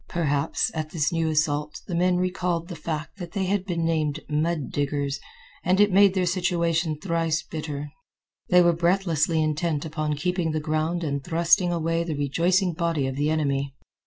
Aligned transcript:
Perhaps, 0.09 0.71
at 0.73 0.89
this 0.89 1.11
new 1.11 1.29
assault 1.29 1.79
the 1.85 1.93
men 1.93 2.17
recalled 2.17 2.69
the 2.69 2.75
fact 2.75 3.19
that 3.19 3.33
they 3.33 3.45
had 3.45 3.65
been 3.67 3.85
named 3.85 4.21
mud 4.27 4.71
diggers, 4.71 5.19
and 5.63 5.79
it 5.79 5.91
made 5.93 6.15
their 6.15 6.25
situation 6.25 6.99
thrice 6.99 7.43
bitter. 7.43 7.91
They 8.49 8.63
were 8.63 8.73
breathlessly 8.73 9.43
intent 9.43 9.85
upon 9.85 10.15
keeping 10.15 10.53
the 10.53 10.59
ground 10.59 11.03
and 11.03 11.23
thrusting 11.23 11.71
away 11.71 12.03
the 12.03 12.15
rejoicing 12.15 12.73
body 12.73 13.05
of 13.05 13.15
the 13.15 13.29
enemy. 13.29 13.75